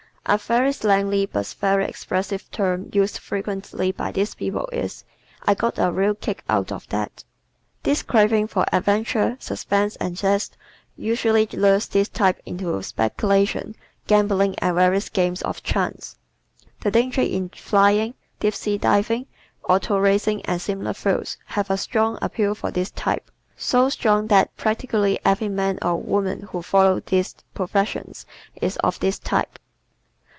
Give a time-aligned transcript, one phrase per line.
[0.27, 5.03] A very slangy but very expressive term used frequently by these people is,
[5.43, 7.23] "I got a real kick out of that."
[7.81, 10.55] This craving for adventure, suspense and zest
[10.97, 13.75] often lures this type into speculation,
[14.05, 16.17] gambling and various games of chance.
[16.81, 19.25] The danger in flying, deep sea diving,
[19.67, 24.55] auto racing and similar fields has a strong appeal for this type so strong that
[24.55, 28.27] practically every man or woman who follows these professions
[28.61, 29.57] is of this type.